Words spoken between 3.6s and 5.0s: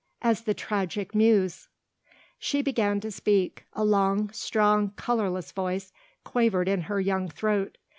a long, strong,